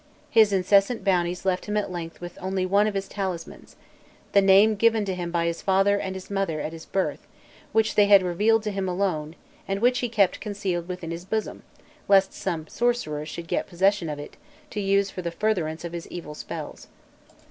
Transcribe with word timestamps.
His 0.31 0.51
incessant 0.51 1.03
bounties 1.03 1.45
left 1.45 1.65
him 1.67 1.77
at 1.77 1.91
length 1.91 2.21
with 2.21 2.35
only 2.41 2.65
one 2.65 2.87
of 2.87 2.95
his 2.95 3.07
talismans: 3.07 3.75
the 4.31 4.41
name 4.41 4.73
given 4.73 5.05
to 5.05 5.13
him 5.13 5.29
by 5.29 5.45
his 5.45 5.61
father 5.61 5.99
and 5.99 6.31
mother 6.31 6.59
at 6.59 6.73
his 6.73 6.87
birth, 6.87 7.27
which 7.71 7.93
they 7.93 8.07
had 8.07 8.23
revealed 8.23 8.63
to 8.63 8.71
him 8.71 8.89
alone, 8.89 9.35
and 9.67 9.79
which 9.79 9.99
he 9.99 10.09
kept 10.09 10.41
concealed 10.41 10.87
within 10.87 11.11
his 11.11 11.23
bosom 11.23 11.61
lest 12.07 12.33
some 12.33 12.67
sorcerer 12.67 13.27
should 13.27 13.45
get 13.47 13.67
possession 13.67 14.09
of 14.09 14.17
it 14.17 14.37
to 14.71 14.81
use 14.81 15.11
for 15.11 15.21
the 15.21 15.29
furtherance 15.29 15.85
of 15.85 15.93
his 15.93 16.07
evil 16.07 16.33
spells. 16.33 16.87